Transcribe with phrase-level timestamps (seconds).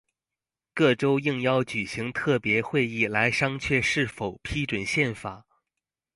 [0.73, 5.45] 各州应邀举行特别会议来商榷是否批准宪法。